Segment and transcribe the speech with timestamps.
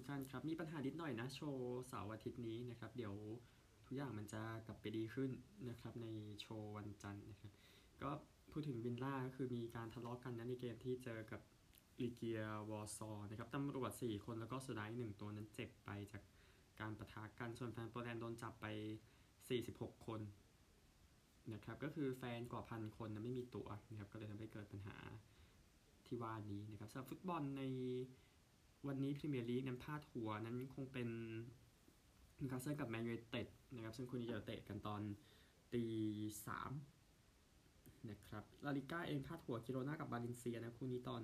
[0.00, 3.14] ทุกท่านครับ มีปัญหานิดหน่อยนะโชว์เสาร์อาทิตย์นี้นะครับ เดี๋ยว
[3.86, 5.30] ทุกอย่างมันจะกลับไปดีขึ้น
[5.68, 6.06] นะครับใน
[6.40, 7.52] โชว์วันจันทร์นะครับ
[8.02, 8.10] ก็
[8.50, 11.40] พูดถึงวินล่าก็คือมีการทะเลาะกันนะในเกมที่เจอกับ
[12.02, 12.40] ลีเกีย
[12.70, 16.22] วอร์ซอนะครับตำรวจ 4 คนแล้วก็สุดท้ายหนึ่งตัวนั้นเจ็บไปจาก
[16.80, 18.66] การประทะกัน ส่วนแฟนโปรแลนด์โดนจับไป
[19.36, 20.20] 46 คน
[21.52, 24.96] นะครับ ก็คือแฟนกว่าพันคนนะไม่มีตั๋วนะครับ ก็เลยทำให้เกิดปัญหา
[26.06, 27.62] ที่ว่านี้นะครับสำหรับฟุตบอลใน
[28.88, 31.08] วันนี้พรีเมียร์ลีกนั้นพาดหัวนั้นคงเป็น
[32.40, 35.02] นิวคาสเซิลกับแมนยูเต็ดนะครับ ซึ่งคู่นี้จะเตะกันตอน
[35.74, 35.84] ตี
[36.46, 36.72] สาม
[38.10, 41.22] นะครับลาลิก้าเองพาดหัวกิโรนากับบาเลนเซียนะคู่นี้ตอน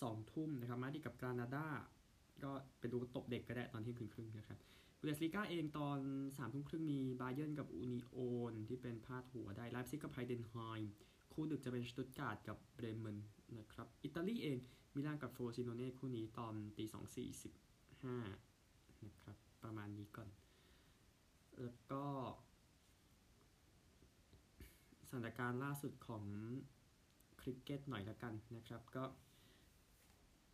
[0.00, 1.66] สองทุ่มนะครับมาดริดับกรานาดา
[2.42, 4.58] ก็ไปดูตบเด็กก็ได้ตอนเที่ยงคืนครึ่งนะครับ
[4.98, 5.98] บุนเดสลีก้าเองตอน
[6.36, 8.16] สามทุ่มครึ่งมีบาเยิร์นกับอูนิโอ
[8.50, 10.92] นที่เป็นพาดหัวได้ไลป์ซิกกับไฮเดนไฮม์
[11.32, 13.16] คู่ดึกจะเป็นสตุตการ์ตกับเบรเมน
[13.58, 14.58] นะครับอิตาลีเอง
[14.98, 17.52] มิลานกับโฟรซิโนเน่คู่นี้ตอนตีสองสี่สิบ
[18.02, 18.16] ห้า
[19.04, 20.28] นะครับ ประมาณนี้ก่อน
[21.62, 22.04] แล้วก็
[25.08, 26.24] สถานการณ์ล่าสุดของ
[27.40, 29.04] คริกเก็ตหน่อยละกันนะครับก็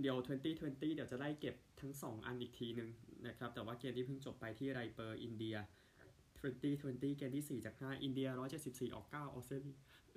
[0.00, 0.16] เดี๋ยว
[0.56, 2.90] 2020 เดี๋ยวจะได้เก็บทั้ง 2 อันอีกทีหนึ่ง
[3.26, 5.56] นะครับ แต่ว่าเกมที่เพิ่งจบไปที่ไรปูร์อินเดีย
[6.36, 8.28] 2020 เกมที่ 4 จาก 5 อินเดีย
[8.62, 9.56] 174 ออก 9 ออสเตร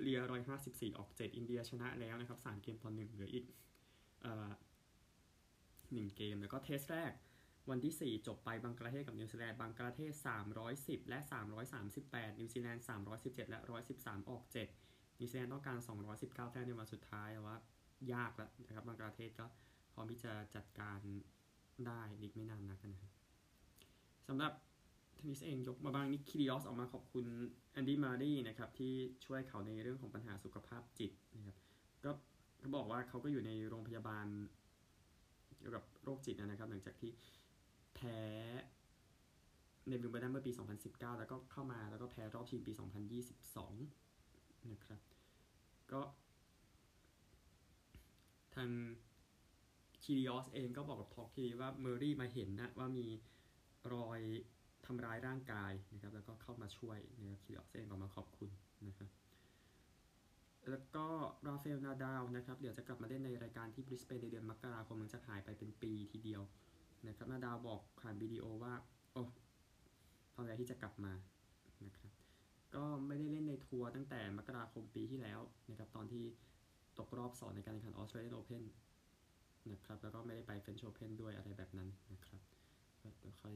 [0.02, 0.20] เลีย
[0.60, 3.46] 154 ออก 7 อินเดียชนะแล้วนะครับ 3 เกมต่อ1เหลืออีก
[4.26, 4.52] เอ่อ
[5.96, 7.14] 1เกม แล้วก็ Test แรก
[7.70, 10.14] วันที่ 4 จบไปบังกลาเทศกับนิวซีแลนด์บังกลาเทศ
[10.62, 11.20] 310 และ
[11.80, 13.60] 338 นิวซีแลนด์ 317 และ
[13.96, 14.44] 113 ออก
[14.82, 15.78] 7 นิวซีแลนด์ต้องการ
[16.16, 17.58] 219 แต้มในวันสุดท้ายแต่ว่า
[18.14, 19.46] ยากแล้วนะครับบังกลาเทศก็
[19.94, 21.00] พร้อมที่จะจัดการ
[21.86, 23.12] ได้อีกไม่นานนักนะครับ
[24.28, 24.54] สำหรับ
[25.16, 27.26] เทนนิสเองยกมาบางนิค คีริออสออกมาขอบคุณ
[27.72, 28.94] แอนดี้มารีนะครับที่
[29.26, 31.56] ช่วยเขาในเรื่องของปัญหาสุขภาพจิตนะครับ
[32.06, 32.12] ก็
[32.60, 34.28] เขาบอกว่าเขาก็อยู่ในโรงพยาบาล
[35.58, 37.12] เกี่ยวกับโรคจิตนะครับ หลังจากที่
[37.96, 38.20] แพ้
[39.88, 40.52] ในวิมเบิลดันเมื่อปี
[40.86, 42.74] 2019 แล้วก็เข้ามาแล้วก็แพ้รอบชิงปี
[43.92, 45.00] 2022 นะครับ
[45.92, 46.02] ก็
[48.56, 48.70] ทาง
[50.04, 53.08] คีริออสเองก็บอกกับท็อกทีว่าเมอรี่มาเห็นนะว่ามี
[53.94, 54.20] รอย
[54.86, 58.50] ทำร้ายร่างกายนะครับ แล้วก็เข้ามาช่วยนะครับคีริออสเองออกมาขอบคุณ
[58.88, 59.25] นะครับ
[60.70, 61.06] แล้วก็
[61.48, 66.42] ราฟาเอลนาดาวนะครับเดี๋ยวจะกลับมาเล่นในรายการที่บริสเบนในเดือนมกราคมมันจะหายไปเป็นปีทีเดียว
[67.08, 68.74] นะครับนาดาวบอกผ่านวิดีโอว่า
[69.14, 69.22] โอ้
[70.34, 71.14] พร้อมแล้วที่จะกลับมา
[71.86, 72.12] นะครับ
[72.76, 75.40] ก็ไม่ได้เล่นในทัวร์ตั้งแต่มกราคมปีที่แล้ว
[75.70, 76.24] นะครับตอนที่
[77.00, 78.64] ตกรอบสองในการแข่งขันออสเตรเลียนโอเพน
[79.72, 82.42] นะครับแล้วก็ไม่ได้ไปเฟรนช์โอเพนด้วยอะไรแบบนั้นนะครับ
[83.02, 83.56] ก็เดี๋ยวค่อย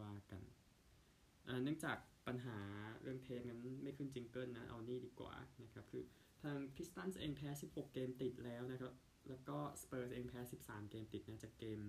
[0.00, 0.42] ว่ากัน
[1.62, 2.58] เนื่องจากปัญหา
[3.02, 6.04] เรื่องเทปนั้นไม่ขึ้น jingle นะ เอานี่ดีกว่านะครับคือ
[6.42, 8.92] ทางพิสตันส์เองแพ้ 16 เกมติดแล้วนะครับ
[9.28, 11.80] แล้วก็สเปอร์สเองแพ้ 13 เกมติดนะจากเกม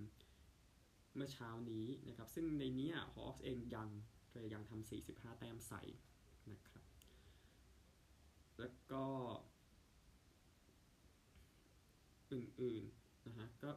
[1.14, 3.88] เมื่อเช้านี้นะครับ ซึ่งในนี้ฮอคส์เองยัง
[4.32, 5.82] เลยยังทำ45 แต้มใส่
[6.50, 6.84] นะครับ
[8.60, 9.04] แล้วก็
[12.32, 13.70] อื่นๆนะฮะก็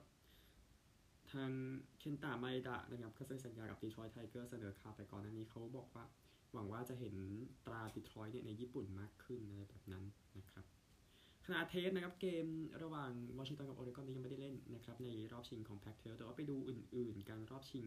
[1.31, 1.51] ทาง
[1.99, 6.05] เคนตาไมดะนะครับก็เซ็นสัญญากับดีทรอยต์ไทเกอร์เสนอข่าวไปก่อนหน้านี้เขาบอกว่า
[6.53, 7.15] หวังว่าจะเห็น
[7.65, 10.03] ตราดีทรอยต์เนี่ยในญี่ปุ่นมากขึ้นอะไรแบบนั้น
[10.37, 10.65] นะครับ
[11.45, 12.45] ขณะเทสนะครับเกม
[12.83, 17.85] ระหว่างวอชิงตันกับโอเรกอนนี่ยังไม่ได้เล่นนะครับในรอบชิงของแพ็กเทลแต่ว่าไปดูอื่นๆกันรอบชิง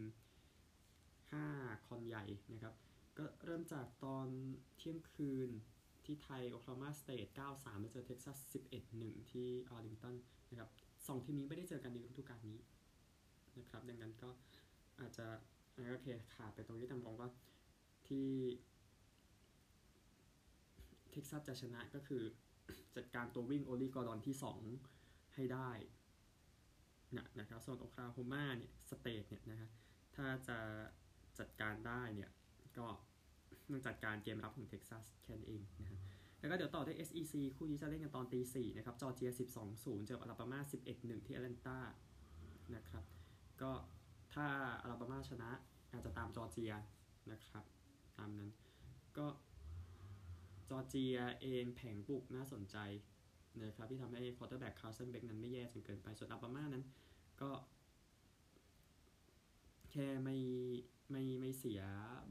[0.92, 2.74] 5 คอนใหญ่นะครับ
[3.18, 4.28] ก็เริ่มจากตอน
[4.76, 5.50] เที่ยงคืน
[6.04, 8.38] ที่ไทยโอคลาโฮมาสเตท9-3แล้วเจอเท็กซัส
[8.84, 10.14] 11-1 ที่อาร์ลิงตัน
[10.50, 10.70] นะครับ
[11.06, 12.58] สองทีมนี้ไม่ได้เจอกันในฤดูกาลนี้
[13.58, 14.30] นะครับ ดังนั้นก็
[15.00, 15.26] อาจจะ
[15.92, 17.28] โอเคขาดไปตรงนี้แต่มองว่า
[18.08, 18.28] ที่
[21.10, 22.22] เท็กซัสจะชนะก็คือ
[22.96, 24.36] จัดการตัววิ่งโอลีกอร์ดอนที่
[24.84, 25.70] 2 ให้ได้
[27.16, 29.70] นะนะครับส่วนโอคลาโฮมาเนี่ยสเตทเนี่ยนะครับ
[30.16, 30.58] ถ้าจะ
[31.38, 32.30] จัดการได้เนี่ย
[32.78, 32.86] ก็
[33.70, 36.00] ต้องจัดการเกมรับของเท็กซัสแค่นั้นเองนะฮะ
[36.38, 39.30] แล้วก็เดี๋ยวต่อด้วย SEC คู่นี้จะเล่นกันตอนตีสี่นะครับจอร์เจีย
[39.68, 40.60] 12-0 เจออลาบามา
[40.92, 41.78] 11-1 ที่แอตแลนตา
[42.74, 43.04] นะครับ
[43.62, 43.72] ก็
[44.34, 44.46] ถ้า
[44.82, 45.50] อลาบามาชนะ
[45.90, 46.72] อาจจะตามจอร์เจีย
[47.32, 47.64] นะครับ
[48.18, 48.50] ตามนั้น
[49.18, 49.26] ก็
[50.68, 52.76] จอร์เจียเองแผงบุกน่าสนใจ
[53.62, 56.84] นะครับที่ทำให้ quarterback คาร์สันเบ็กนั้นไม่แย่จนเกินไป ส่วนอลาบามานั้น
[57.40, 57.50] ก็
[59.90, 60.36] แค่ไม่
[61.10, 61.82] ไม่ไม่เสีย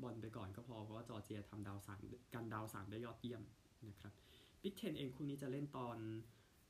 [0.02, 2.00] บอลไปก่อนก็พอ เพราะว่าจอร์เจียทำดาวสาม
[2.34, 3.42] กันดาวสามได้ยอดเยี่ยม
[3.88, 4.14] นะครับ
[4.62, 5.98] บิ๊กเทนเองคู่นี้จะเล่นตอน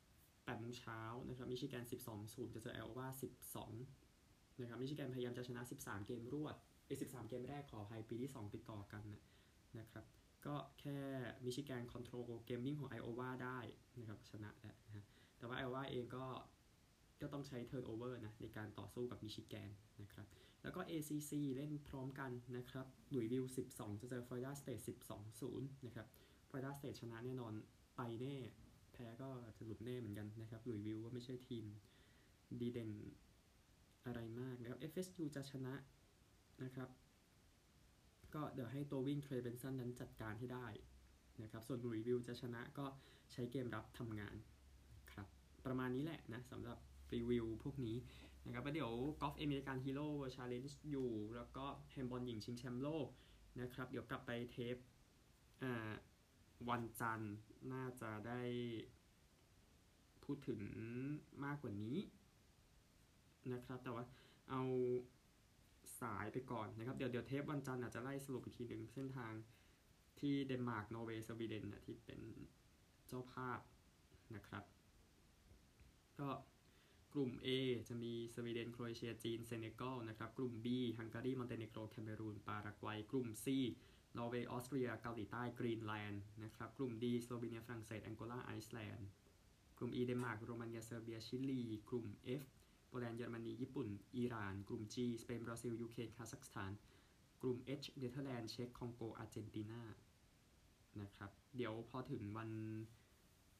[0.01, 3.07] 8โมงเช้านะครับมิชิแกน 12 0 จะเจอไอโอวา
[3.47, 4.10] 12
[4.59, 6.55] นะครับมิชิแกนพยายามจะชนะ 13 เกมรวด
[6.85, 9.03] ไอ้13 เกมแรกขอภัยปีที่ 2 ติดต่อกัน
[9.79, 10.05] นะครับ
[10.45, 10.97] ก็แค่
[11.45, 13.59] มิชิแกน control เกมวิ่งของไอโอวาได้
[13.99, 15.05] นะครับชนะแล้วนะ
[15.37, 16.25] แต่ว่าไอโอวาเองก็
[17.21, 19.69] ก็ต้องใช้ turnover นะในการต่อสู้กับมิชิแกน
[20.01, 20.27] นะครับ
[20.63, 26.07] แล้วก็ ACC เล่นพร้อมกันนะครับหลุยวิล 12 จะเจอฟลอริดาสเตท12 0 นะครับ
[26.49, 27.53] ฟลอริดาสเตทชนะแน่นอน
[27.97, 28.35] ไปแน่
[28.93, 31.65] แพ้ก็จะหลุดแน่เหมือนกันนะครับหลุยวิลก็ไม่ใช่ทีม
[32.59, 32.89] ดีเด่น
[34.05, 35.73] อะไรมากนะครับ FSU จะชนะ
[36.63, 36.89] นะครับ
[38.33, 40.67] ก็เดี๋ยวให้ตัววิ่งเทรเบนสันนั้นจัดการให้ได้
[41.43, 42.85] นะครับ ส่วนหลุยวิลจะชนะก็
[43.31, 44.35] ใช้เกมรับทำงาน
[45.13, 45.27] ครับ
[45.65, 46.77] ประมาณนี้แหละนะสำหรับ
[47.13, 47.97] รีวิวพวกนี้
[48.45, 53.07] นะครับแล้วเดี๋ยวกอล์ฟเอเมริกันฮีโร่ชาเลนจ์อยู่ แล้วก็แฮนด์บอลหญิงชิงแชมป์โลก
[53.61, 54.75] นะครับ เดี๋ยวกลับไปเทป
[56.69, 57.35] วันจันทร์
[57.73, 58.41] น่าจะได้
[60.23, 60.61] พูดถึง
[61.45, 61.97] มากกว่านี้
[63.61, 64.03] นะครับ แต่ว่า
[64.49, 64.61] เอา
[66.01, 69.33] สายไปก่อนนะครับ เดี๋ยวเดี๋ยวเทปวันจันทร์อาจจะไล่สรุปอีกทีหนึ่งเส้นทาง
[70.19, 72.21] ที่เดนมาร์ก นอร์เวย์ สวีเดนนะที่เป็น
[73.07, 73.59] เจ้าภาพ
[74.35, 74.63] นะครับ
[76.19, 76.29] ก็
[77.13, 77.47] กลุ่ม A
[77.89, 80.67] จะมีสวีเดน โครเอเชีย จีน เซเนกัลนะครับ กลุ่ม B
[80.97, 83.45] ฮังการี มอนเตเนโกร แคเมอรูน ปารากวัย กลุ่ม C
[84.17, 89.07] นอร์เวย์ ออสเตรีย เกาหลีใต้ กรีนแลนด์ นะครับ กลุ่ม D สโลวีเนีย ฝรั่งเศส แองโกลา ไอซ์แลนด์
[89.77, 92.07] กลุ่ม E เดนมาร์ก โรมาเนีย เซอร์เบีย ชิลี กลุ่ม
[92.41, 92.43] F
[92.91, 96.71] โปแลนด์เยอรมนี ญี่ปุ่น อิหร่าน กลุ่ม G สเปนบราซิลยูเครนคาซัคสถาน
[97.41, 99.81] กลุ่ม H เนเธอร์แลนด์เช็กคองโกอาร์เจนตินา
[101.01, 102.49] นะครับเดี๋ยวพอถึงวัน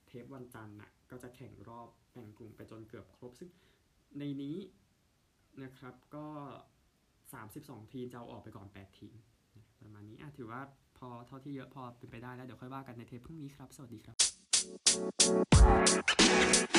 [0.08, 3.50] เทปวันจันทร์น่ะก็จะแข่งรอบแบ่งกลุ่มไปจนเกือบครบ ซึ่ง
[4.20, 4.58] ในนี้
[5.64, 6.28] นะครับก็
[7.26, 9.14] 32 ทีมจะเอาออกไปก่อน 8 ทีม
[9.82, 10.62] ประมาณนี้อะถือว่า
[10.98, 14.14] พอเท่าที่เยอะพอเป็นไปได้แล้ว เดี๋ยวค่อยว่ากันในเทปพรุ่งนี้ครับ สวัสดีครั
[16.68, 16.71] บ